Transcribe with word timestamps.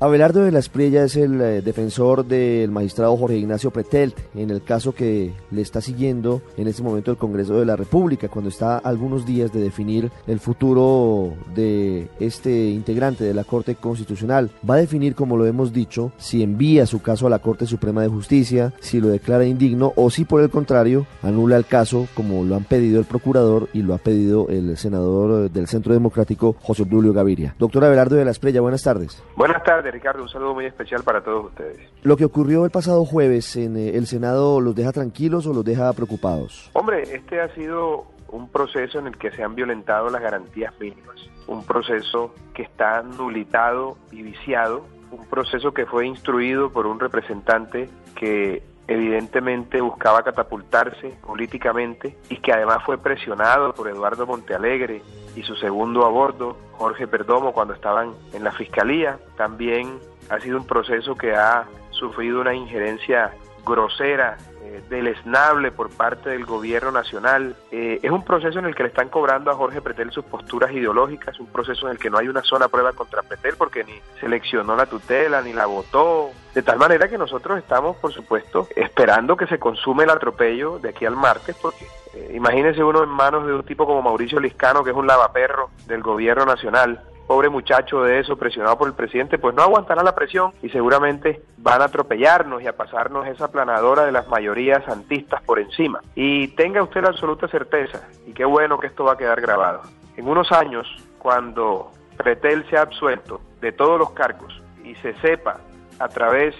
Abelardo 0.00 0.44
de 0.44 0.52
la 0.52 0.60
Espriella 0.60 1.02
es 1.02 1.16
el 1.16 1.40
eh, 1.40 1.60
defensor 1.60 2.24
del 2.24 2.70
magistrado 2.70 3.16
Jorge 3.16 3.36
Ignacio 3.36 3.72
Pretelt 3.72 4.16
en 4.36 4.50
el 4.50 4.62
caso 4.62 4.94
que 4.94 5.32
le 5.50 5.60
está 5.60 5.80
siguiendo 5.80 6.40
en 6.56 6.68
este 6.68 6.84
momento 6.84 7.10
el 7.10 7.16
Congreso 7.16 7.58
de 7.58 7.66
la 7.66 7.74
República, 7.74 8.28
cuando 8.28 8.48
está 8.48 8.76
a 8.76 8.78
algunos 8.78 9.26
días 9.26 9.52
de 9.52 9.60
definir 9.60 10.12
el 10.28 10.38
futuro 10.38 11.34
de 11.52 12.06
este 12.20 12.68
integrante 12.68 13.24
de 13.24 13.34
la 13.34 13.42
Corte 13.42 13.74
Constitucional. 13.74 14.50
Va 14.68 14.74
a 14.74 14.78
definir, 14.78 15.16
como 15.16 15.36
lo 15.36 15.46
hemos 15.46 15.72
dicho, 15.72 16.12
si 16.16 16.44
envía 16.44 16.86
su 16.86 17.02
caso 17.02 17.26
a 17.26 17.30
la 17.30 17.40
Corte 17.40 17.66
Suprema 17.66 18.00
de 18.02 18.08
Justicia, 18.08 18.72
si 18.78 19.00
lo 19.00 19.08
declara 19.08 19.46
indigno 19.46 19.94
o 19.96 20.10
si 20.10 20.24
por 20.24 20.42
el 20.42 20.50
contrario 20.50 21.06
anula 21.24 21.56
el 21.56 21.66
caso, 21.66 22.06
como 22.14 22.44
lo 22.44 22.54
han 22.54 22.62
pedido 22.62 23.00
el 23.00 23.06
procurador 23.06 23.68
y 23.72 23.82
lo 23.82 23.94
ha 23.94 23.98
pedido 23.98 24.46
el 24.48 24.76
senador 24.76 25.46
eh, 25.46 25.48
del 25.52 25.66
Centro 25.66 25.92
Democrático 25.92 26.54
José 26.62 26.84
Obdulio 26.84 27.12
Gaviria. 27.12 27.56
Doctor 27.58 27.84
Abelardo 27.84 28.14
de 28.14 28.24
la 28.24 28.30
Espriella, 28.30 28.60
buenas 28.60 28.84
tardes. 28.84 29.20
Buenas 29.34 29.64
tardes, 29.64 29.87
Ricardo. 29.90 30.22
Un 30.22 30.28
saludo 30.28 30.54
muy 30.54 30.66
especial 30.66 31.02
para 31.02 31.22
todos 31.22 31.46
ustedes. 31.46 31.78
Lo 32.02 32.16
que 32.16 32.24
ocurrió 32.24 32.64
el 32.64 32.70
pasado 32.70 33.04
jueves 33.04 33.56
en 33.56 33.76
eh, 33.76 33.96
el 33.96 34.06
Senado, 34.06 34.60
¿los 34.60 34.74
deja 34.74 34.92
tranquilos 34.92 35.46
o 35.46 35.52
los 35.52 35.64
deja 35.64 35.92
preocupados? 35.92 36.70
Hombre, 36.74 37.02
este 37.02 37.40
ha 37.40 37.52
sido 37.54 38.06
un 38.30 38.48
proceso 38.48 38.98
en 38.98 39.06
el 39.06 39.16
que 39.16 39.30
se 39.30 39.42
han 39.42 39.54
violentado 39.54 40.10
las 40.10 40.22
garantías 40.22 40.72
mínimas, 40.78 41.16
un 41.46 41.64
proceso 41.64 42.34
que 42.54 42.62
está 42.62 43.02
nulitado 43.02 43.96
y 44.12 44.22
viciado, 44.22 44.84
un 45.10 45.26
proceso 45.26 45.72
que 45.72 45.86
fue 45.86 46.06
instruido 46.06 46.70
por 46.70 46.86
un 46.86 47.00
representante 47.00 47.88
que 48.14 48.62
evidentemente 48.88 49.80
buscaba 49.82 50.22
catapultarse 50.22 51.14
políticamente 51.24 52.16
y 52.30 52.38
que 52.38 52.52
además 52.52 52.78
fue 52.84 52.98
presionado 52.98 53.74
por 53.74 53.88
Eduardo 53.88 54.26
Montealegre 54.26 55.02
y 55.36 55.42
su 55.42 55.54
segundo 55.56 56.04
a 56.04 56.08
bordo, 56.08 56.56
Jorge 56.72 57.06
Perdomo, 57.06 57.52
cuando 57.52 57.74
estaban 57.74 58.14
en 58.32 58.42
la 58.42 58.52
fiscalía. 58.52 59.18
También 59.36 59.98
ha 60.30 60.40
sido 60.40 60.56
un 60.56 60.66
proceso 60.66 61.14
que 61.14 61.34
ha 61.34 61.66
sufrido 61.90 62.40
una 62.40 62.54
injerencia 62.54 63.32
grosera, 63.64 64.38
eh, 64.62 64.82
deleznable 64.88 65.70
por 65.70 65.90
parte 65.90 66.30
del 66.30 66.46
gobierno 66.46 66.90
nacional. 66.90 67.56
Eh, 67.70 68.00
es 68.02 68.10
un 68.10 68.24
proceso 68.24 68.58
en 68.58 68.64
el 68.64 68.74
que 68.74 68.84
le 68.84 68.88
están 68.88 69.10
cobrando 69.10 69.50
a 69.50 69.54
Jorge 69.54 69.82
Pretel 69.82 70.10
sus 70.10 70.24
posturas 70.24 70.72
ideológicas, 70.72 71.38
un 71.38 71.46
proceso 71.46 71.86
en 71.86 71.92
el 71.92 71.98
que 71.98 72.08
no 72.08 72.18
hay 72.18 72.28
una 72.28 72.42
sola 72.42 72.68
prueba 72.68 72.92
contra 72.94 73.22
Pretel 73.22 73.56
porque 73.56 73.84
ni 73.84 74.00
seleccionó 74.20 74.76
la 74.76 74.86
tutela, 74.86 75.42
ni 75.42 75.52
la 75.52 75.66
votó. 75.66 76.30
De 76.54 76.62
tal 76.62 76.78
manera 76.78 77.08
que 77.08 77.18
nosotros 77.18 77.58
estamos, 77.58 77.96
por 77.96 78.12
supuesto, 78.12 78.68
esperando 78.74 79.36
que 79.36 79.46
se 79.46 79.58
consume 79.58 80.04
el 80.04 80.10
atropello 80.10 80.78
de 80.78 80.90
aquí 80.90 81.04
al 81.04 81.16
martes, 81.16 81.56
porque 81.60 81.86
eh, 82.14 82.32
imagínese 82.34 82.82
uno 82.82 83.02
en 83.02 83.10
manos 83.10 83.46
de 83.46 83.52
un 83.52 83.62
tipo 83.62 83.86
como 83.86 84.02
Mauricio 84.02 84.40
Liscano, 84.40 84.82
que 84.82 84.90
es 84.90 84.96
un 84.96 85.06
lavaperro 85.06 85.70
del 85.86 86.02
gobierno 86.02 86.46
nacional, 86.46 87.02
pobre 87.26 87.50
muchacho 87.50 88.02
de 88.02 88.20
eso, 88.20 88.36
presionado 88.36 88.78
por 88.78 88.88
el 88.88 88.94
presidente, 88.94 89.38
pues 89.38 89.54
no 89.54 89.62
aguantará 89.62 90.02
la 90.02 90.14
presión 90.14 90.52
y 90.62 90.70
seguramente 90.70 91.42
van 91.58 91.82
a 91.82 91.84
atropellarnos 91.84 92.62
y 92.62 92.66
a 92.66 92.76
pasarnos 92.76 93.26
esa 93.26 93.50
planadora 93.52 94.06
de 94.06 94.12
las 94.12 94.26
mayorías 94.28 94.82
santistas 94.84 95.42
por 95.42 95.58
encima. 95.58 96.00
Y 96.14 96.48
tenga 96.48 96.82
usted 96.82 97.02
la 97.02 97.10
absoluta 97.10 97.46
certeza, 97.46 98.08
y 98.26 98.32
qué 98.32 98.46
bueno 98.46 98.80
que 98.80 98.86
esto 98.86 99.04
va 99.04 99.12
a 99.12 99.18
quedar 99.18 99.42
grabado. 99.42 99.82
En 100.16 100.26
unos 100.26 100.50
años, 100.50 100.86
cuando 101.18 101.92
Pretel 102.16 102.68
sea 102.70 102.82
absuelto 102.82 103.40
de 103.60 103.72
todos 103.72 103.98
los 103.98 104.10
cargos 104.10 104.60
y 104.82 104.94
se 104.96 105.12
sepa 105.20 105.60
a 105.98 106.08
través 106.08 106.54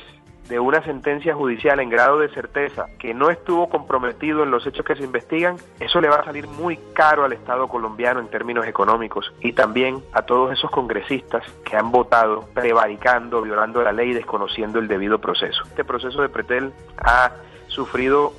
de 0.49 0.59
una 0.59 0.83
sentencia 0.83 1.35
judicial 1.35 1.79
en 1.81 1.91
grado 1.91 2.19
de 2.19 2.31
certeza 2.31 2.87
que 2.99 3.13
no 3.13 3.31
estuvo 3.31 3.69
comprometido 3.69 4.43
en 4.43 4.51
los 4.51 4.67
hechos 4.67 4.85
que 4.85 4.97
se 4.97 5.05
investigan, 5.05 5.57
eso 5.79 6.01
le 6.01 6.09
va 6.09 6.17
a 6.17 6.25
salir 6.25 6.49
muy 6.49 6.79
caro 6.95 7.25
al 7.25 7.35
Estado 7.35 7.69
colombiano 7.69 8.21
en 8.21 8.29
términos 8.29 8.67
económicos 8.67 9.33
y 9.41 9.53
también 9.53 10.03
a 10.13 10.23
todos 10.23 10.53
esos 10.53 10.71
congresistas 10.71 11.45
que 11.65 11.77
han 11.77 11.93
votado 11.93 12.49
prevaricando, 12.55 13.43
violando 13.43 13.83
la 13.83 13.93
ley, 13.93 14.15
desconociendo 14.15 14.79
el 14.79 14.89
debido 14.89 15.19
proceso. 15.19 15.63
Este 15.67 15.85
proceso 15.85 16.23
de 16.23 16.31
Pretel 16.31 16.73
ha 16.97 17.33
sufrido 17.67 18.33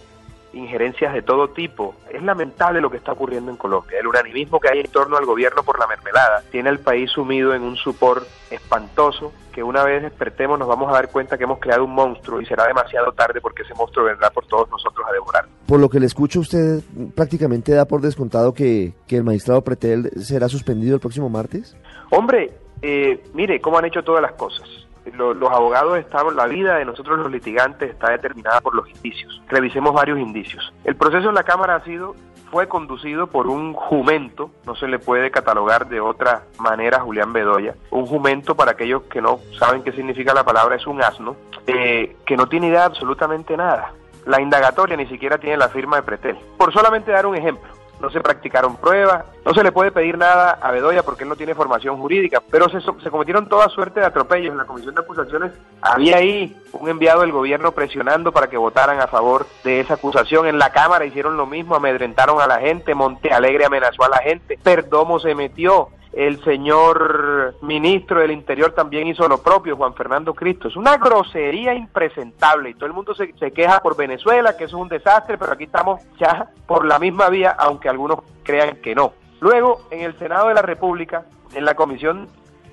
injerencias 0.53 1.13
de 1.13 1.21
todo 1.21 1.49
tipo. 1.49 1.95
Es 2.11 2.21
lamentable 2.23 2.81
lo 2.81 2.89
que 2.89 2.97
está 2.97 3.11
ocurriendo 3.11 3.51
en 3.51 3.57
Colombia. 3.57 3.99
El 3.99 4.07
unanimismo 4.07 4.59
que 4.59 4.69
hay 4.69 4.79
en 4.79 4.91
torno 4.91 5.17
al 5.17 5.25
gobierno 5.25 5.63
por 5.63 5.79
la 5.79 5.87
mermelada 5.87 6.43
tiene 6.51 6.69
al 6.69 6.79
país 6.79 7.11
sumido 7.11 7.53
en 7.53 7.63
un 7.63 7.75
supor 7.75 8.25
espantoso 8.49 9.31
que 9.51 9.63
una 9.63 9.83
vez 9.83 10.01
despertemos 10.01 10.57
nos 10.57 10.67
vamos 10.67 10.89
a 10.89 10.93
dar 10.93 11.09
cuenta 11.09 11.37
que 11.37 11.43
hemos 11.43 11.59
creado 11.59 11.83
un 11.83 11.91
monstruo 11.91 12.41
y 12.41 12.45
será 12.45 12.65
demasiado 12.65 13.11
tarde 13.11 13.41
porque 13.41 13.63
ese 13.63 13.73
monstruo 13.73 14.05
vendrá 14.05 14.29
por 14.29 14.45
todos 14.45 14.69
nosotros 14.69 15.05
a 15.07 15.11
devorar. 15.11 15.45
Por 15.67 15.79
lo 15.79 15.89
que 15.89 15.99
le 15.99 16.05
escucho, 16.05 16.39
usted 16.39 16.81
prácticamente 17.15 17.73
da 17.73 17.85
por 17.85 18.01
descontado 18.01 18.53
que, 18.53 18.93
que 19.07 19.17
el 19.17 19.23
magistrado 19.23 19.63
Pretel 19.63 20.11
será 20.21 20.47
suspendido 20.49 20.95
el 20.95 21.01
próximo 21.01 21.29
martes. 21.29 21.75
Hombre, 22.11 22.53
eh, 22.81 23.23
mire 23.33 23.59
cómo 23.59 23.77
han 23.77 23.85
hecho 23.85 24.03
todas 24.03 24.21
las 24.21 24.33
cosas. 24.33 24.67
Lo, 25.13 25.33
los 25.33 25.49
abogados 25.49 25.97
estamos, 25.97 26.35
la 26.35 26.45
vida 26.45 26.75
de 26.75 26.85
nosotros 26.85 27.19
los 27.19 27.31
litigantes 27.31 27.89
está 27.89 28.11
determinada 28.11 28.61
por 28.61 28.75
los 28.75 28.89
indicios. 28.89 29.41
Revisemos 29.47 29.93
varios 29.93 30.19
indicios. 30.19 30.73
El 30.83 30.95
proceso 30.95 31.29
en 31.29 31.35
la 31.35 31.43
Cámara 31.43 31.75
ha 31.75 31.83
sido 31.83 32.15
fue 32.51 32.67
conducido 32.67 33.27
por 33.27 33.47
un 33.47 33.73
jumento, 33.73 34.49
no 34.65 34.75
se 34.75 34.87
le 34.87 34.99
puede 34.99 35.31
catalogar 35.31 35.87
de 35.87 36.01
otra 36.01 36.43
manera 36.59 36.97
a 36.97 37.01
Julián 37.01 37.31
Bedoya. 37.31 37.75
Un 37.91 38.05
jumento, 38.05 38.55
para 38.55 38.71
aquellos 38.71 39.03
que 39.03 39.21
no 39.21 39.39
saben 39.57 39.83
qué 39.83 39.91
significa 39.91 40.33
la 40.33 40.43
palabra, 40.43 40.75
es 40.75 40.87
un 40.87 41.01
asno, 41.01 41.35
eh, 41.67 42.15
que 42.25 42.35
no 42.35 42.47
tiene 42.47 42.67
idea 42.67 42.79
de 42.79 42.85
absolutamente 42.85 43.55
nada. 43.55 43.93
La 44.25 44.41
indagatoria 44.41 44.97
ni 44.97 45.07
siquiera 45.07 45.37
tiene 45.37 45.57
la 45.57 45.69
firma 45.69 45.97
de 45.97 46.03
Pretel. 46.03 46.37
Por 46.57 46.73
solamente 46.73 47.11
dar 47.11 47.25
un 47.25 47.35
ejemplo, 47.35 47.69
no 47.99 48.09
se 48.09 48.21
practicaron 48.21 48.77
pruebas, 48.77 49.25
no 49.45 49.53
se 49.53 49.63
le 49.63 49.71
puede 49.71 49.91
pedir 49.91 50.17
nada 50.17 50.57
a 50.61 50.71
Bedoya 50.71 51.03
porque 51.03 51.23
él 51.23 51.29
no 51.29 51.35
tiene 51.35 51.55
formación 51.55 51.97
jurídica, 51.97 52.41
pero 52.49 52.69
se, 52.69 52.79
se, 52.81 53.09
cometieron 53.09 53.49
toda 53.49 53.69
suerte 53.69 53.99
de 53.99 54.05
atropellos. 54.05 54.51
En 54.51 54.57
la 54.57 54.65
comisión 54.65 54.95
de 54.95 55.01
acusaciones 55.01 55.51
había 55.81 56.17
ahí 56.17 56.57
un 56.73 56.89
enviado 56.89 57.21
del 57.21 57.31
gobierno 57.31 57.71
presionando 57.71 58.31
para 58.31 58.47
que 58.47 58.57
votaran 58.57 58.99
a 59.01 59.07
favor 59.07 59.47
de 59.63 59.79
esa 59.79 59.95
acusación. 59.95 60.47
En 60.47 60.59
la 60.59 60.71
Cámara 60.71 61.05
hicieron 61.05 61.37
lo 61.37 61.45
mismo, 61.45 61.75
amedrentaron 61.75 62.41
a 62.41 62.47
la 62.47 62.59
gente, 62.59 62.95
Monte 62.95 63.31
Alegre 63.31 63.65
amenazó 63.65 64.03
a 64.03 64.09
la 64.09 64.19
gente, 64.19 64.57
Perdomo 64.61 65.19
se 65.19 65.35
metió, 65.35 65.89
el 66.13 66.43
señor 66.43 67.55
ministro 67.61 68.19
del 68.19 68.31
Interior 68.31 68.71
también 68.71 69.07
hizo 69.07 69.27
lo 69.27 69.41
propio, 69.41 69.75
Juan 69.75 69.93
Fernando 69.93 70.33
Cristo. 70.33 70.67
Es 70.67 70.75
una 70.75 70.97
grosería 70.97 71.73
impresentable 71.73 72.71
y 72.71 72.73
todo 72.73 72.87
el 72.87 72.93
mundo 72.93 73.13
se, 73.13 73.33
se, 73.37 73.51
queja 73.51 73.79
por 73.81 73.95
Venezuela, 73.95 74.57
que 74.57 74.63
eso 74.63 74.77
es 74.77 74.81
un 74.81 74.89
desastre, 74.89 75.37
pero 75.37 75.53
aquí 75.53 75.65
estamos 75.65 76.01
ya 76.19 76.49
por 76.65 76.85
la 76.85 76.97
misma 76.97 77.29
vía, 77.29 77.55
aunque 77.57 77.89
algunos 77.89 78.19
crean 78.43 78.77
que 78.77 78.95
no. 78.95 79.13
Luego, 79.39 79.81
en 79.91 80.01
el 80.01 80.17
Senado 80.17 80.47
de 80.47 80.55
la 80.55 80.61
República, 80.61 81.25
en 81.53 81.65
la 81.65 81.75
comisión 81.75 82.27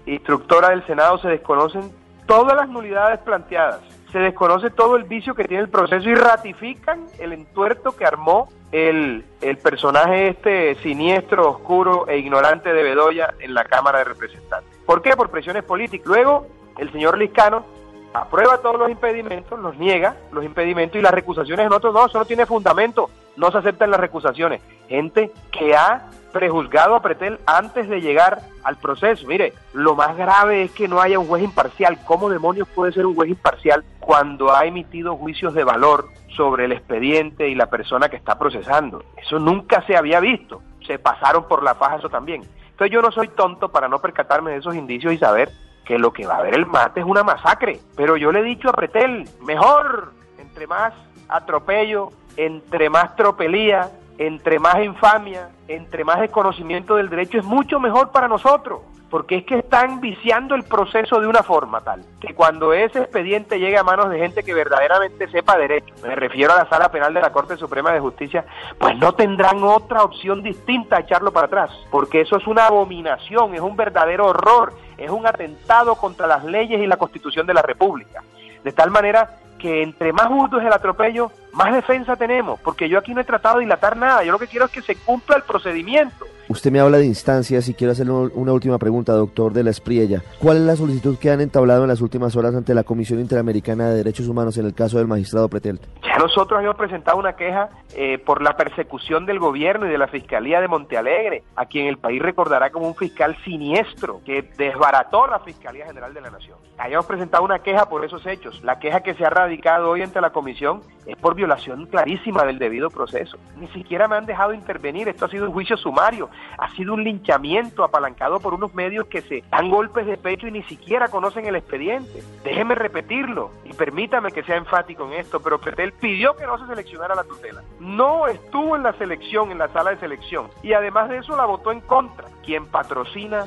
instructora 0.06 0.70
del 0.70 0.86
Senado, 0.86 1.18
se 1.18 1.28
desconocen 1.28 1.92
todas 2.26 2.56
las 2.56 2.68
nulidades 2.68 3.20
planteadas. 3.20 3.80
Se 4.12 4.18
desconoce 4.18 4.70
todo 4.70 4.97
el 4.97 5.04
vicio 5.04 5.34
que 5.34 5.44
tiene 5.44 5.64
el 5.64 5.68
proceso 5.68 6.08
y 6.08 6.14
ratifican 6.14 7.06
el 7.18 7.32
entuerto 7.32 7.94
que 7.94 8.04
armó 8.04 8.48
el, 8.72 9.25
el, 9.41 9.56
personaje 9.59 10.28
este 10.28 10.75
siniestro, 10.77 11.50
oscuro 11.50 12.09
e 12.09 12.19
ignorante 12.19 12.72
de 12.72 12.82
Bedoya 12.82 13.34
en 13.38 13.54
la 13.54 13.65
Cámara 13.65 13.99
de 13.99 14.04
Representantes. 14.04 14.77
¿Por 14.84 15.03
qué? 15.03 15.16
Por 15.16 15.31
presiones 15.31 15.62
políticas. 15.65 16.06
Luego, 16.06 16.47
el 16.78 16.91
señor 16.93 17.16
Liscano 17.19 17.65
aprueba 18.13 18.59
todos 18.59 18.78
los 18.78 18.91
impedimentos, 18.91 19.59
los 19.59 19.77
niega 19.77 20.16
los 20.33 20.45
impedimentos 20.45 20.98
y 20.98 21.03
las 21.03 21.13
recusaciones 21.13 21.65
en 21.65 21.71
no, 21.71 21.77
eso 21.77 22.18
no 22.18 22.24
tiene 22.24 22.47
fundamento, 22.47 23.10
no 23.36 23.51
se 23.51 23.59
aceptan 23.59 23.91
las 23.91 24.01
recusaciones. 24.01 24.60
Gente 24.89 25.30
que 25.51 25.74
ha 25.74 26.09
prejuzgado 26.36 26.94
a 26.94 27.00
Pretel 27.00 27.41
antes 27.47 27.88
de 27.88 28.03
llegar 28.03 28.42
al 28.62 28.77
proceso. 28.77 29.27
Mire, 29.27 29.54
lo 29.72 29.94
más 29.94 30.18
grave 30.18 30.65
es 30.65 30.71
que 30.72 30.86
no 30.86 31.00
haya 31.00 31.18
un 31.18 31.27
juez 31.27 31.42
imparcial. 31.42 31.98
¿Cómo 32.04 32.28
demonios 32.28 32.68
puede 32.68 32.92
ser 32.92 33.06
un 33.06 33.15
juez 33.15 33.30
imparcial 33.30 33.83
cuando 34.00 34.54
ha 34.54 34.66
emitido 34.66 35.16
juicios 35.16 35.54
de 35.54 35.65
valor 35.65 36.10
sobre 36.36 36.66
el 36.66 36.72
expediente 36.72 37.48
y 37.48 37.54
la 37.54 37.71
persona 37.71 38.10
que 38.10 38.16
está 38.16 38.38
procesando? 38.38 39.03
Eso 39.16 39.38
nunca 39.38 39.83
se 39.86 39.97
había 39.97 40.21
visto. 40.21 40.60
Se 40.86 40.98
pasaron 40.98 41.48
por 41.48 41.62
la 41.62 41.74
faja 41.74 41.97
eso 41.97 42.10
también. 42.10 42.42
Entonces 42.71 42.92
yo 42.92 43.00
no 43.00 43.10
soy 43.10 43.28
tonto 43.28 43.71
para 43.71 43.89
no 43.89 44.00
percatarme 44.00 44.50
de 44.50 44.59
esos 44.59 44.74
indicios 44.74 45.15
y 45.15 45.18
saber 45.18 45.50
que 45.86 45.98
lo 45.98 46.12
que 46.12 46.27
va 46.27 46.34
a 46.34 46.39
haber 46.41 46.54
el 46.54 46.66
mate 46.66 47.00
es 47.00 47.06
una 47.06 47.24
masacre. 47.24 47.80
Pero 47.97 48.18
yo 48.18 48.30
le 48.30 48.41
he 48.41 48.42
dicho 48.42 48.68
a 48.68 48.74
Pretel, 48.74 49.27
mejor, 49.41 50.12
entre 50.39 50.66
más 50.66 50.92
atropello, 51.30 52.10
entre 52.36 52.91
más 52.91 53.16
tropelía, 53.16 53.91
entre 54.18 54.59
más 54.59 54.83
infamia, 54.83 55.51
entre 55.68 56.04
más 56.04 56.21
desconocimiento 56.21 56.97
del 56.97 57.09
derecho, 57.09 57.39
es 57.39 57.45
mucho 57.45 57.80
mejor 57.80 58.10
para 58.13 58.28
nosotros. 58.28 58.80
porque 59.10 59.36
es 59.36 59.45
que 59.45 59.59
están 59.59 60.01
viciando 60.01 60.57
el 60.57 60.65
proceso 60.65 61.21
de 61.21 61.28
una 61.28 61.45
forma 61.45 61.80
tal 61.80 62.04
que 62.21 62.34
cuando 62.34 62.72
ese 62.72 62.98
expediente 62.98 63.59
llegue 63.60 63.78
a 63.78 63.84
manos 63.84 64.10
de 64.10 64.18
gente 64.18 64.42
que 64.42 64.53
verdaderamente 64.53 65.28
sepa 65.28 65.57
derecho, 65.57 65.95
me 66.03 66.16
refiero 66.16 66.53
a 66.53 66.57
la 66.57 66.68
sala 66.68 66.91
penal 66.91 67.15
de 67.15 67.21
la 67.21 67.30
Corte 67.30 67.57
Suprema 67.57 67.92
de 67.92 68.01
Justicia, 68.01 68.45
pues 68.78 68.97
no 68.98 69.15
tendrán 69.15 69.63
otra 69.63 70.03
opción 70.03 70.42
distinta 70.42 70.97
a 70.97 71.01
echarlo 71.01 71.33
para 71.33 71.47
atrás, 71.47 71.71
porque 71.91 72.21
eso 72.22 72.36
es 72.36 72.47
una 72.48 72.66
abominación, 72.66 73.54
es 73.54 73.60
un 73.60 73.77
verdadero 73.77 74.27
horror, 74.27 74.74
es 74.98 75.10
un 75.10 75.24
atentado 75.24 75.95
contra 75.95 76.27
las 76.27 76.45
leyes 76.45 76.80
y 76.80 76.86
la 76.86 76.97
Constitución 76.97 77.47
de 77.47 77.54
la 77.54 77.63
República. 77.63 78.24
De 78.65 78.72
tal 78.72 78.91
manera 78.91 79.39
que 79.66 79.83
entre 79.83 80.13
más 80.13 80.28
justo 80.28 80.60
es 80.60 80.65
el 80.65 80.72
atropello, 80.72 81.33
más 81.53 81.74
defensa 81.74 82.15
tenemos, 82.15 82.60
porque 82.60 82.89
yo 82.89 83.01
aquí 83.01 83.13
no 83.13 83.21
he 83.21 83.24
tratado 83.24 83.57
de 83.57 83.65
dilatar 83.65 83.97
nada, 83.97 84.22
yo 84.22 84.30
lo 84.30 84.39
que 84.39 84.47
quiero 84.47 84.66
es 84.66 84.71
que 84.71 84.80
se 84.80 84.95
cumpla 84.95 85.36
el 85.36 85.42
procedimiento. 85.42 86.24
Usted 86.48 86.71
me 86.71 86.78
habla 86.78 86.98
de 86.98 87.07
instancias 87.07 87.69
y 87.69 87.75
quiero 87.75 87.93
hacerle 87.93 88.13
una 88.13 88.53
última 88.53 88.78
pregunta, 88.78 89.13
doctor 89.13 89.53
de 89.53 89.65
la 89.65 89.71
Espriella. 89.71 90.22
¿Cuál 90.39 90.59
es 90.59 90.63
la 90.63 90.77
solicitud 90.77 91.19
que 91.19 91.31
han 91.31 91.41
entablado 91.41 91.83
en 91.83 91.89
las 91.89 92.01
últimas 92.01 92.37
horas 92.37 92.54
ante 92.54 92.72
la 92.72 92.84
Comisión 92.84 93.19
Interamericana 93.19 93.89
de 93.89 93.97
Derechos 93.97 94.28
Humanos 94.28 94.57
en 94.57 94.66
el 94.66 94.72
caso 94.72 94.98
del 94.98 95.09
magistrado 95.09 95.48
Pretel? 95.48 95.81
Ya 96.04 96.19
nosotros 96.19 96.63
hemos 96.63 96.77
presentado 96.77 97.19
una 97.19 97.34
queja 97.34 97.71
eh, 97.97 98.19
por 98.19 98.43
la 98.43 98.57
persecución 98.57 99.27
del 99.27 99.41
gobierno 99.41 99.87
y 99.87 99.89
de 99.89 99.98
la 99.98 100.07
Fiscalía 100.07 100.60
de 100.60 100.69
Montealegre, 100.69 101.43
a 101.57 101.66
quien 101.66 101.89
el 101.89 101.98
país 101.98 102.22
recordará 102.22 102.71
como 102.71 102.87
un 102.87 102.95
fiscal 102.95 103.37
siniestro 103.45 104.21
que 104.25 104.49
desbarató 104.57 105.27
la 105.27 105.41
Fiscalía 105.41 105.87
General 105.87 106.15
de 106.15 106.21
la 106.21 106.31
Nación. 106.31 106.59
Hayamos 106.78 107.07
presentado 107.07 107.42
una 107.42 107.59
queja 107.59 107.89
por 107.89 108.04
esos 108.04 108.25
hechos. 108.25 108.63
La 108.63 108.78
queja 108.78 109.01
que 109.01 109.15
se 109.15 109.25
ha 109.25 109.31
radicado 109.31 109.91
hoy 109.91 110.03
ante 110.03 110.21
la 110.21 110.31
Comisión 110.31 110.83
es 111.07 111.16
por 111.16 111.34
violación 111.34 111.87
clarísima 111.87 112.45
del 112.45 112.59
debido 112.59 112.91
proceso. 112.91 113.37
Ni 113.59 113.66
siquiera 113.69 114.07
me 114.07 114.16
han 114.16 114.27
dejado 114.27 114.53
intervenir. 114.53 115.09
Esto 115.09 115.25
ha 115.25 115.28
sido 115.28 115.47
un 115.47 115.53
juicio 115.53 115.77
sumario 115.77 116.28
ha 116.59 116.74
sido 116.74 116.94
un 116.94 117.04
linchamiento 117.04 117.84
apalancado 117.84 118.41
por 118.41 118.54
unos 118.54 118.74
medios 118.74 119.06
que 119.06 119.22
se 119.22 119.44
dan 119.50 119.71
golpes 119.71 120.06
de 120.06 120.16
pecho 120.16 120.47
y 120.47 120.53
ni 120.53 120.62
siquiera 120.65 121.09
conocen 121.09 121.47
el 121.47 121.56
expediente. 121.56 122.22
Déjeme 122.44 122.74
repetirlo 122.74 123.50
y 123.65 123.72
permítame 123.72 124.33
que 124.33 124.42
sea 124.42 124.56
enfático 124.56 125.06
en 125.06 125.15
esto, 125.15 125.41
pero 125.41 125.60
Pretel 125.60 125.92
pidió 125.92 126.36
que 126.36 126.47
no 126.47 126.59
se 126.59 126.66
seleccionara 126.66 127.15
la 127.15 127.24
tutela. 127.24 127.62
No 127.80 128.27
estuvo 128.27 128.77
en 128.77 128.83
la 128.83 128.92
selección, 128.94 129.50
en 129.50 129.59
la 129.59 129.68
sala 129.68 129.91
de 129.91 129.98
selección, 129.98 130.48
y 130.62 130.72
además 130.72 131.09
de 131.09 131.18
eso 131.18 131.36
la 131.36 131.44
votó 131.44 131.72
en 131.72 131.80
contra. 131.80 132.28
Quien 132.44 132.66
patrocina 132.66 133.47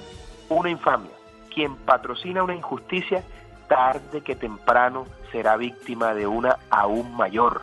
una 0.49 0.69
infamia, 0.69 1.11
quien 1.53 1.75
patrocina 1.75 2.43
una 2.43 2.55
injusticia, 2.55 3.23
tarde 3.67 4.21
que 4.21 4.35
temprano 4.35 5.05
será 5.31 5.57
víctima 5.57 6.13
de 6.13 6.27
una 6.27 6.57
aún 6.69 7.15
mayor. 7.15 7.61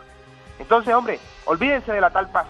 Entonces, 0.58 0.94
hombre, 0.94 1.18
olvídense 1.44 1.92
de 1.92 2.00
la 2.00 2.10
tal 2.10 2.30
paz. 2.30 2.46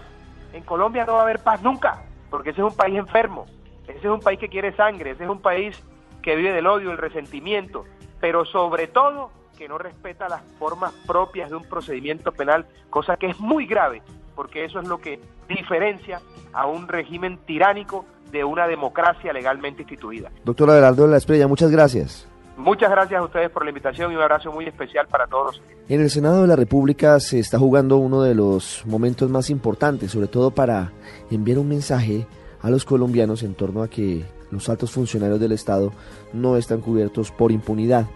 En 0.52 0.62
Colombia 0.62 1.04
no 1.04 1.14
va 1.14 1.20
a 1.20 1.22
haber 1.22 1.40
paz 1.40 1.60
nunca 1.62 2.05
porque 2.36 2.50
ese 2.50 2.60
es 2.60 2.66
un 2.66 2.76
país 2.76 2.98
enfermo, 2.98 3.46
ese 3.88 3.96
es 3.96 4.04
un 4.04 4.20
país 4.20 4.38
que 4.38 4.50
quiere 4.50 4.76
sangre, 4.76 5.12
ese 5.12 5.24
es 5.24 5.30
un 5.30 5.40
país 5.40 5.82
que 6.20 6.36
vive 6.36 6.52
del 6.52 6.66
odio, 6.66 6.92
el 6.92 6.98
resentimiento, 6.98 7.86
pero 8.20 8.44
sobre 8.44 8.88
todo 8.88 9.30
que 9.56 9.66
no 9.68 9.78
respeta 9.78 10.28
las 10.28 10.42
formas 10.58 10.92
propias 11.06 11.48
de 11.48 11.56
un 11.56 11.64
procedimiento 11.64 12.32
penal, 12.32 12.66
cosa 12.90 13.16
que 13.16 13.28
es 13.28 13.40
muy 13.40 13.64
grave, 13.64 14.02
porque 14.34 14.66
eso 14.66 14.80
es 14.80 14.86
lo 14.86 14.98
que 14.98 15.18
diferencia 15.48 16.20
a 16.52 16.66
un 16.66 16.88
régimen 16.88 17.38
tiránico 17.46 18.04
de 18.30 18.44
una 18.44 18.66
democracia 18.66 19.32
legalmente 19.32 19.80
instituida. 19.80 20.30
Doctor 20.44 20.68
Abelardo 20.68 21.04
de 21.04 21.12
la 21.12 21.16
Esprella, 21.16 21.48
muchas 21.48 21.70
gracias. 21.70 22.28
Muchas 22.56 22.90
gracias 22.90 23.20
a 23.20 23.24
ustedes 23.24 23.50
por 23.50 23.64
la 23.64 23.70
invitación 23.70 24.12
y 24.12 24.16
un 24.16 24.22
abrazo 24.22 24.50
muy 24.50 24.64
especial 24.64 25.06
para 25.08 25.26
todos. 25.26 25.60
En 25.88 26.00
el 26.00 26.10
Senado 26.10 26.40
de 26.40 26.48
la 26.48 26.56
República 26.56 27.20
se 27.20 27.38
está 27.38 27.58
jugando 27.58 27.98
uno 27.98 28.22
de 28.22 28.34
los 28.34 28.84
momentos 28.86 29.30
más 29.30 29.50
importantes, 29.50 30.10
sobre 30.10 30.26
todo 30.26 30.50
para 30.50 30.90
enviar 31.30 31.58
un 31.58 31.68
mensaje 31.68 32.26
a 32.62 32.70
los 32.70 32.86
colombianos 32.86 33.42
en 33.42 33.54
torno 33.54 33.82
a 33.82 33.88
que 33.88 34.24
los 34.50 34.68
altos 34.70 34.90
funcionarios 34.90 35.38
del 35.38 35.52
Estado 35.52 35.92
no 36.32 36.56
están 36.56 36.80
cubiertos 36.80 37.30
por 37.30 37.52
impunidad. 37.52 38.06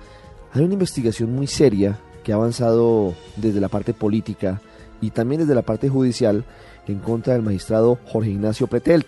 Hay 0.53 0.65
una 0.65 0.73
investigación 0.75 1.35
muy 1.35 1.47
seria 1.47 1.99
que 2.25 2.33
ha 2.33 2.37
avanzado 2.37 3.15
desde 3.37 3.61
la 3.61 3.69
parte 3.69 3.93
política 3.93 4.61
y 5.03 5.11
también 5.11 5.43
desde 5.43 5.55
la 5.55 5.63
parte 5.63 5.89
judicial 5.89 6.45
en 6.87 6.99
contra 6.99 7.35
del 7.35 7.43
magistrado 7.43 7.99
Jorge 8.07 8.31
Ignacio 8.31 8.67
Pretelt 8.67 9.07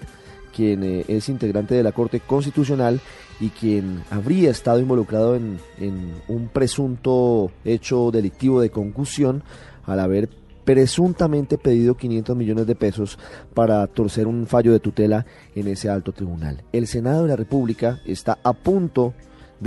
quien 0.55 0.85
eh, 0.85 1.05
es 1.09 1.29
integrante 1.29 1.75
de 1.75 1.83
la 1.83 1.93
Corte 1.93 2.21
Constitucional 2.21 3.01
y 3.41 3.49
quien 3.49 4.05
habría 4.11 4.51
estado 4.51 4.79
involucrado 4.79 5.35
en, 5.35 5.59
en 5.79 6.13
un 6.29 6.49
presunto 6.49 7.51
hecho 7.65 8.11
delictivo 8.11 8.61
de 8.61 8.71
concusión 8.71 9.43
al 9.87 10.01
haber 10.01 10.29
presuntamente 10.65 11.59
pedido 11.59 11.97
500 11.97 12.37
millones 12.37 12.67
de 12.67 12.75
pesos 12.75 13.19
para 13.55 13.87
torcer 13.89 14.27
un 14.27 14.47
fallo 14.47 14.73
de 14.73 14.81
tutela 14.81 15.27
en 15.55 15.69
ese 15.69 15.89
alto 15.89 16.13
tribunal. 16.13 16.63
El 16.73 16.87
Senado 16.87 17.23
de 17.23 17.29
la 17.29 17.37
República 17.37 18.01
está 18.07 18.39
a 18.43 18.53
punto 18.53 19.15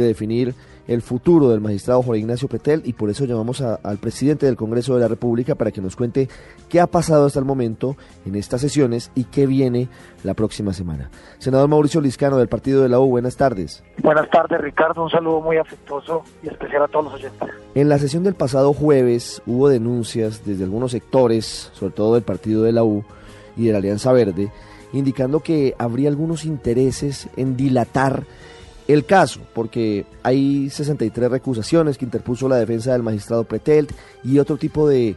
definir 0.03 0.53
el 0.87 1.01
futuro 1.01 1.49
del 1.49 1.61
magistrado 1.61 2.01
Jorge 2.03 2.19
Ignacio 2.19 2.47
Petel 2.47 2.81
y 2.85 2.93
por 2.93 3.09
eso 3.09 3.25
llamamos 3.25 3.61
al 3.61 3.97
presidente 3.97 4.45
del 4.45 4.55
Congreso 4.55 4.93
de 4.95 5.01
la 5.01 5.07
República 5.07 5.55
para 5.55 5.71
que 5.71 5.81
nos 5.81 5.95
cuente 5.95 6.29
qué 6.69 6.79
ha 6.79 6.87
pasado 6.87 7.25
hasta 7.25 7.39
el 7.39 7.45
momento 7.45 7.95
en 8.25 8.35
estas 8.35 8.61
sesiones 8.61 9.11
y 9.15 9.25
qué 9.25 9.47
viene 9.47 9.89
la 10.23 10.33
próxima 10.33 10.73
semana. 10.73 11.09
Senador 11.39 11.69
Mauricio 11.69 12.01
Liscano 12.01 12.37
del 12.37 12.47
Partido 12.47 12.83
de 12.83 12.89
la 12.89 12.99
U, 12.99 13.07
buenas 13.07 13.35
tardes. 13.35 13.83
Buenas 14.01 14.29
tardes 14.29 14.61
Ricardo, 14.61 15.03
un 15.03 15.09
saludo 15.09 15.41
muy 15.41 15.57
afectuoso 15.57 16.23
y 16.43 16.47
especial 16.47 16.83
a 16.83 16.87
todos 16.87 17.05
los 17.05 17.13
oyentes. 17.15 17.49
En 17.73 17.89
la 17.89 17.97
sesión 17.97 18.23
del 18.23 18.35
pasado 18.35 18.73
jueves 18.73 19.41
hubo 19.45 19.69
denuncias 19.69 20.45
desde 20.45 20.65
algunos 20.65 20.91
sectores, 20.91 21.71
sobre 21.73 21.93
todo 21.93 22.13
del 22.13 22.23
Partido 22.23 22.63
de 22.63 22.71
la 22.71 22.83
U 22.83 23.03
y 23.57 23.65
de 23.65 23.71
la 23.71 23.79
Alianza 23.79 24.11
Verde, 24.11 24.51
indicando 24.93 25.39
que 25.39 25.73
habría 25.77 26.09
algunos 26.09 26.45
intereses 26.45 27.27
en 27.35 27.57
dilatar 27.57 28.23
el 28.87 29.05
caso, 29.05 29.41
porque 29.53 30.05
hay 30.23 30.69
63 30.69 31.31
recusaciones 31.31 31.97
que 31.97 32.05
interpuso 32.05 32.47
la 32.47 32.57
defensa 32.57 32.93
del 32.93 33.03
magistrado 33.03 33.43
Pretelt 33.43 33.91
y 34.23 34.39
otro 34.39 34.57
tipo 34.57 34.87
de 34.87 35.15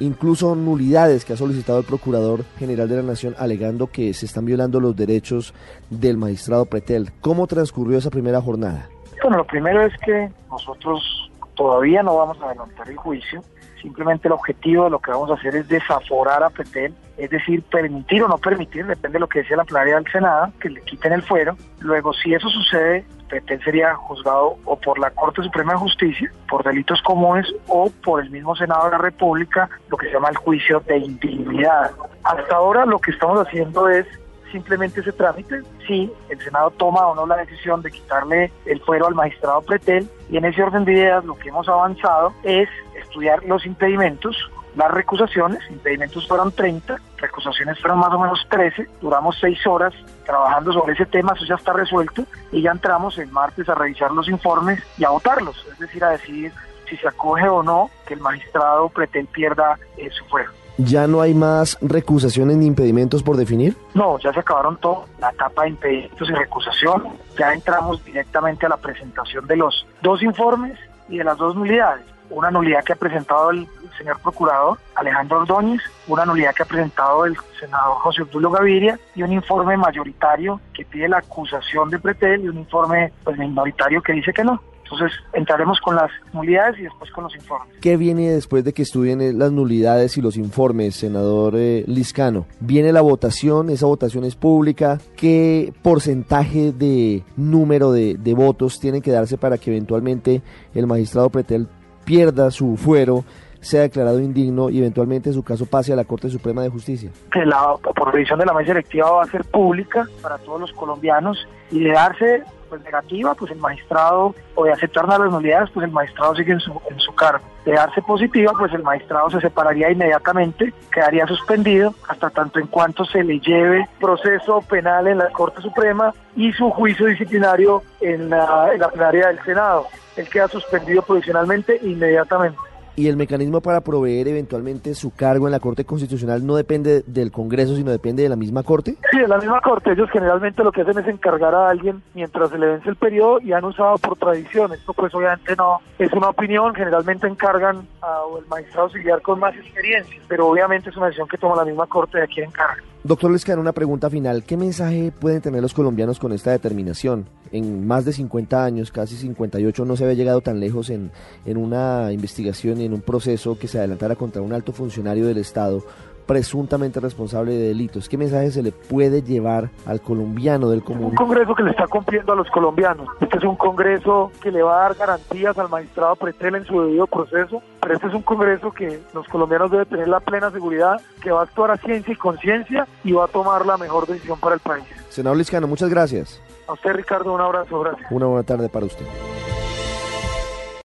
incluso 0.00 0.54
nulidades 0.54 1.24
que 1.24 1.34
ha 1.34 1.36
solicitado 1.36 1.78
el 1.78 1.84
Procurador 1.84 2.44
General 2.58 2.88
de 2.88 2.96
la 2.96 3.02
Nación 3.02 3.34
alegando 3.38 3.86
que 3.86 4.12
se 4.14 4.26
están 4.26 4.46
violando 4.46 4.80
los 4.80 4.96
derechos 4.96 5.54
del 5.90 6.16
magistrado 6.16 6.66
Pretelt. 6.66 7.10
¿Cómo 7.20 7.46
transcurrió 7.46 7.98
esa 7.98 8.10
primera 8.10 8.40
jornada? 8.40 8.88
Bueno, 9.22 9.38
lo 9.38 9.46
primero 9.46 9.84
es 9.84 9.92
que 10.04 10.30
nosotros 10.50 11.30
todavía 11.54 12.02
no 12.02 12.16
vamos 12.16 12.40
a 12.40 12.46
adelantar 12.46 12.88
el 12.88 12.96
juicio 12.96 13.42
Simplemente 13.80 14.28
el 14.28 14.32
objetivo 14.32 14.84
de 14.84 14.90
lo 14.90 14.98
que 14.98 15.10
vamos 15.10 15.30
a 15.30 15.34
hacer 15.34 15.56
es 15.56 15.68
desaforar 15.68 16.42
a 16.42 16.50
Petel, 16.50 16.94
es 17.16 17.30
decir, 17.30 17.62
permitir 17.62 18.22
o 18.22 18.28
no 18.28 18.38
permitir, 18.38 18.86
depende 18.86 19.14
de 19.14 19.20
lo 19.20 19.28
que 19.28 19.40
decía 19.40 19.56
la 19.56 19.64
plenaria 19.64 19.96
del 19.96 20.10
Senado, 20.10 20.52
que 20.60 20.70
le 20.70 20.80
quiten 20.82 21.12
el 21.12 21.22
fuero. 21.22 21.56
Luego, 21.80 22.12
si 22.12 22.34
eso 22.34 22.48
sucede, 22.48 23.04
Petel 23.28 23.62
sería 23.62 23.94
juzgado 23.94 24.56
o 24.64 24.76
por 24.76 24.98
la 24.98 25.10
Corte 25.10 25.42
Suprema 25.42 25.72
de 25.72 25.78
Justicia 25.78 26.30
por 26.48 26.64
delitos 26.64 27.00
comunes 27.02 27.46
o 27.68 27.90
por 28.04 28.22
el 28.22 28.30
mismo 28.30 28.56
Senado 28.56 28.86
de 28.86 28.90
la 28.92 28.98
República, 28.98 29.70
lo 29.88 29.96
que 29.96 30.06
se 30.06 30.12
llama 30.12 30.30
el 30.30 30.36
juicio 30.36 30.80
de 30.80 30.98
intimidad. 30.98 31.92
Hasta 32.24 32.56
ahora 32.56 32.84
lo 32.84 32.98
que 32.98 33.12
estamos 33.12 33.46
haciendo 33.46 33.88
es 33.88 34.06
simplemente 34.50 35.00
ese 35.00 35.12
trámite, 35.12 35.62
si 35.86 36.12
el 36.28 36.40
Senado 36.40 36.70
toma 36.70 37.06
o 37.06 37.14
no 37.14 37.26
la 37.26 37.36
decisión 37.36 37.82
de 37.82 37.90
quitarle 37.90 38.52
el 38.66 38.80
fuero 38.80 39.06
al 39.06 39.14
magistrado 39.14 39.62
Pretel, 39.62 40.08
y 40.30 40.36
en 40.36 40.44
ese 40.44 40.62
orden 40.62 40.84
de 40.84 40.92
ideas 40.92 41.24
lo 41.24 41.36
que 41.36 41.48
hemos 41.48 41.68
avanzado 41.68 42.32
es 42.42 42.68
estudiar 42.94 43.44
los 43.44 43.66
impedimentos, 43.66 44.36
las 44.76 44.90
recusaciones, 44.90 45.58
impedimentos 45.68 46.28
fueron 46.28 46.52
30, 46.52 46.96
recusaciones 47.16 47.78
fueron 47.80 47.98
más 47.98 48.12
o 48.12 48.18
menos 48.20 48.46
13, 48.48 48.88
duramos 49.00 49.36
6 49.40 49.66
horas 49.66 49.92
trabajando 50.24 50.72
sobre 50.72 50.92
ese 50.92 51.06
tema, 51.06 51.32
eso 51.34 51.44
ya 51.44 51.56
está 51.56 51.72
resuelto, 51.72 52.24
y 52.52 52.62
ya 52.62 52.70
entramos 52.70 53.18
el 53.18 53.30
martes 53.32 53.68
a 53.68 53.74
revisar 53.74 54.12
los 54.12 54.28
informes 54.28 54.80
y 54.96 55.04
a 55.04 55.10
votarlos, 55.10 55.66
es 55.72 55.78
decir, 55.78 56.04
a 56.04 56.10
decidir 56.10 56.52
si 56.88 56.96
se 56.96 57.08
acoge 57.08 57.48
o 57.48 57.62
no 57.62 57.90
que 58.06 58.14
el 58.14 58.20
magistrado 58.20 58.88
Pretel 58.88 59.26
pierda 59.26 59.78
eh, 59.96 60.10
su 60.10 60.24
fuero. 60.26 60.50
¿Ya 60.84 61.06
no 61.06 61.20
hay 61.20 61.34
más 61.34 61.76
recusaciones 61.82 62.56
ni 62.56 62.66
impedimentos 62.66 63.22
por 63.22 63.36
definir? 63.36 63.76
No, 63.92 64.18
ya 64.18 64.32
se 64.32 64.40
acabaron 64.40 64.78
todo, 64.78 65.06
la 65.20 65.28
etapa 65.28 65.64
de 65.64 65.70
impedimentos 65.70 66.30
y 66.30 66.32
recusación. 66.32 67.04
Ya 67.38 67.52
entramos 67.52 68.02
directamente 68.02 68.64
a 68.64 68.70
la 68.70 68.78
presentación 68.78 69.46
de 69.46 69.56
los 69.56 69.86
dos 70.00 70.22
informes 70.22 70.78
y 71.10 71.18
de 71.18 71.24
las 71.24 71.36
dos 71.36 71.54
nulidades. 71.54 72.06
Una 72.30 72.50
nulidad 72.50 72.82
que 72.82 72.94
ha 72.94 72.96
presentado 72.96 73.50
el 73.50 73.68
señor 73.98 74.20
procurador 74.22 74.78
Alejandro 74.94 75.40
Ordóñez, 75.40 75.82
una 76.08 76.24
nulidad 76.24 76.54
que 76.54 76.62
ha 76.62 76.66
presentado 76.66 77.26
el 77.26 77.36
senador 77.58 77.96
José 77.98 78.22
Obdulio 78.22 78.50
Gaviria 78.50 78.98
y 79.14 79.22
un 79.22 79.32
informe 79.32 79.76
mayoritario 79.76 80.60
que 80.72 80.86
pide 80.86 81.08
la 81.08 81.18
acusación 81.18 81.90
de 81.90 81.98
Pretel 81.98 82.44
y 82.44 82.48
un 82.48 82.58
informe 82.58 83.12
pues, 83.22 83.36
minoritario 83.36 84.00
que 84.00 84.14
dice 84.14 84.32
que 84.32 84.44
no. 84.44 84.62
Entonces 84.90 85.18
entraremos 85.32 85.80
con 85.80 85.94
las 85.94 86.10
nulidades 86.32 86.78
y 86.78 86.82
después 86.82 87.10
con 87.12 87.24
los 87.24 87.34
informes. 87.34 87.76
¿Qué 87.80 87.96
viene 87.96 88.30
después 88.30 88.64
de 88.64 88.72
que 88.72 88.82
estudien 88.82 89.20
eh, 89.20 89.32
las 89.32 89.52
nulidades 89.52 90.16
y 90.16 90.20
los 90.20 90.36
informes, 90.36 90.96
senador 90.96 91.54
eh, 91.56 91.84
Liscano? 91.86 92.46
¿Viene 92.58 92.92
la 92.92 93.00
votación? 93.00 93.70
¿Esa 93.70 93.86
votación 93.86 94.24
es 94.24 94.34
pública? 94.34 94.98
¿Qué 95.16 95.72
porcentaje 95.82 96.72
de 96.72 97.22
número 97.36 97.92
de, 97.92 98.16
de 98.18 98.34
votos 98.34 98.80
tienen 98.80 99.02
que 99.02 99.12
darse 99.12 99.38
para 99.38 99.58
que 99.58 99.70
eventualmente 99.70 100.42
el 100.74 100.86
magistrado 100.86 101.30
Pretel 101.30 101.68
pierda 102.04 102.50
su 102.50 102.76
fuero 102.76 103.24
sea 103.60 103.82
declarado 103.82 104.20
indigno 104.20 104.70
y 104.70 104.78
eventualmente 104.78 105.32
su 105.32 105.42
caso 105.42 105.66
pase 105.66 105.92
a 105.92 105.96
la 105.96 106.04
Corte 106.04 106.30
Suprema 106.30 106.62
de 106.62 106.70
Justicia? 106.70 107.10
La 107.34 107.74
prohibición 107.94 108.38
de 108.38 108.46
la 108.46 108.54
mesa 108.54 108.68
directiva 108.68 109.10
va 109.10 109.22
a 109.22 109.26
ser 109.26 109.44
pública 109.44 110.06
para 110.22 110.38
todos 110.38 110.60
los 110.60 110.72
colombianos 110.72 111.46
y 111.70 111.80
de 111.84 111.92
darse 111.92 112.42
pues 112.70 112.82
negativa, 112.84 113.34
pues 113.34 113.50
el 113.50 113.58
magistrado, 113.58 114.32
o 114.54 114.64
de 114.64 114.72
aceptar 114.72 115.06
las 115.08 115.18
nulidades, 115.18 115.70
pues 115.74 115.84
el 115.84 115.90
magistrado 115.90 116.36
sigue 116.36 116.52
en 116.52 116.60
su, 116.60 116.80
en 116.88 117.00
su 117.00 117.12
cargo. 117.12 117.44
De 117.64 117.72
darse 117.72 118.00
positiva, 118.00 118.52
pues 118.56 118.72
el 118.72 118.84
magistrado 118.84 119.28
se 119.28 119.40
separaría 119.40 119.90
inmediatamente, 119.90 120.72
quedaría 120.92 121.26
suspendido 121.26 121.92
hasta 122.08 122.30
tanto 122.30 122.60
en 122.60 122.68
cuanto 122.68 123.04
se 123.04 123.24
le 123.24 123.40
lleve 123.40 123.88
proceso 123.98 124.62
penal 124.62 125.08
en 125.08 125.18
la 125.18 125.30
Corte 125.30 125.60
Suprema 125.60 126.14
y 126.36 126.52
su 126.52 126.70
juicio 126.70 127.06
disciplinario 127.06 127.82
en 128.00 128.30
la, 128.30 128.70
en 128.72 128.80
la 128.80 128.88
plenaria 128.88 129.26
del 129.26 129.42
Senado. 129.42 129.86
Él 130.16 130.28
queda 130.28 130.46
suspendido 130.46 131.02
provisionalmente 131.02 131.80
inmediatamente 131.82 132.69
y 133.00 133.08
el 133.08 133.16
mecanismo 133.16 133.62
para 133.62 133.80
proveer 133.80 134.28
eventualmente 134.28 134.94
su 134.94 135.10
cargo 135.14 135.48
en 135.48 135.52
la 135.52 135.58
Corte 135.58 135.86
Constitucional 135.86 136.46
no 136.46 136.54
depende 136.54 137.02
del 137.06 137.32
Congreso, 137.32 137.74
sino 137.74 137.90
depende 137.90 138.22
de 138.22 138.28
la 138.28 138.36
misma 138.36 138.62
Corte? 138.62 138.96
Sí, 139.10 139.18
de 139.18 139.26
la 139.26 139.38
misma 139.38 139.58
Corte. 139.62 139.92
Ellos 139.92 140.10
generalmente 140.10 140.62
lo 140.62 140.70
que 140.70 140.82
hacen 140.82 140.98
es 140.98 141.08
encargar 141.08 141.54
a 141.54 141.70
alguien 141.70 142.02
mientras 142.12 142.50
se 142.50 142.58
le 142.58 142.66
vence 142.66 142.90
el 142.90 142.96
periodo 142.96 143.40
y 143.40 143.52
han 143.52 143.64
usado 143.64 143.96
por 143.96 144.18
tradición. 144.18 144.74
Esto 144.74 144.92
pues 144.92 145.14
obviamente 145.14 145.56
no 145.56 145.80
es 145.98 146.12
una 146.12 146.28
opinión, 146.28 146.74
generalmente 146.74 147.26
encargan 147.26 147.86
al 148.02 148.46
magistrado 148.50 148.88
auxiliar 148.88 149.22
con 149.22 149.40
más 149.40 149.56
experiencia, 149.56 150.20
pero 150.28 150.48
obviamente 150.48 150.90
es 150.90 150.96
una 150.98 151.06
decisión 151.06 151.26
que 151.26 151.38
toma 151.38 151.56
la 151.56 151.64
misma 151.64 151.86
Corte 151.86 152.18
de 152.18 152.28
quien 152.28 152.48
encarga. 152.48 152.82
Doctor 153.02 153.30
Lescano, 153.30 153.62
una 153.62 153.72
pregunta 153.72 154.10
final. 154.10 154.44
¿Qué 154.44 154.58
mensaje 154.58 155.10
pueden 155.10 155.40
tener 155.40 155.62
los 155.62 155.72
colombianos 155.72 156.18
con 156.18 156.32
esta 156.32 156.50
determinación? 156.50 157.30
En 157.50 157.86
más 157.86 158.04
de 158.04 158.12
50 158.12 158.62
años, 158.62 158.92
casi 158.92 159.16
58, 159.16 159.86
no 159.86 159.96
se 159.96 160.04
había 160.04 160.16
llegado 160.16 160.42
tan 160.42 160.60
lejos 160.60 160.90
en, 160.90 161.10
en 161.46 161.56
una 161.56 162.12
investigación 162.12 162.78
y 162.78 162.84
en 162.84 162.92
un 162.92 163.00
proceso 163.00 163.58
que 163.58 163.68
se 163.68 163.78
adelantara 163.78 164.16
contra 164.16 164.42
un 164.42 164.52
alto 164.52 164.72
funcionario 164.72 165.26
del 165.26 165.38
Estado 165.38 165.82
presuntamente 166.26 167.00
responsable 167.00 167.52
de 167.52 167.68
delitos. 167.68 168.08
¿Qué 168.08 168.16
mensaje 168.16 168.50
se 168.50 168.62
le 168.62 168.72
puede 168.72 169.22
llevar 169.22 169.70
al 169.86 170.00
colombiano 170.00 170.70
del 170.70 170.82
común? 170.82 171.06
Un 171.06 171.14
congreso 171.14 171.54
que 171.54 171.62
le 171.62 171.70
está 171.70 171.86
cumpliendo 171.86 172.32
a 172.32 172.36
los 172.36 172.48
colombianos. 172.50 173.08
Este 173.20 173.38
es 173.38 173.44
un 173.44 173.56
congreso 173.56 174.30
que 174.42 174.50
le 174.50 174.62
va 174.62 174.78
a 174.78 174.82
dar 174.88 174.94
garantías 174.94 175.56
al 175.58 175.68
magistrado 175.68 176.16
Pretel 176.16 176.56
en 176.56 176.64
su 176.64 176.80
debido 176.80 177.06
proceso, 177.06 177.62
pero 177.80 177.94
este 177.94 178.06
es 178.08 178.14
un 178.14 178.22
congreso 178.22 178.70
que 178.70 179.00
los 179.14 179.26
colombianos 179.28 179.70
deben 179.70 179.86
tener 179.86 180.08
la 180.08 180.20
plena 180.20 180.50
seguridad 180.50 181.00
que 181.22 181.30
va 181.30 181.40
a 181.40 181.44
actuar 181.44 181.70
a 181.70 181.76
ciencia 181.76 182.12
y 182.12 182.16
conciencia 182.16 182.86
y 183.04 183.12
va 183.12 183.24
a 183.24 183.28
tomar 183.28 183.66
la 183.66 183.76
mejor 183.76 184.06
decisión 184.06 184.38
para 184.38 184.54
el 184.54 184.60
país. 184.60 184.84
Senador 185.08 185.38
Liscano, 185.38 185.66
muchas 185.66 185.90
gracias. 185.90 186.40
A 186.68 186.74
usted, 186.74 186.92
Ricardo, 186.92 187.32
un 187.32 187.40
abrazo. 187.40 187.80
Gracias. 187.80 188.10
Una 188.12 188.26
buena 188.26 188.44
tarde 188.44 188.68
para 188.68 188.86
usted. 188.86 189.06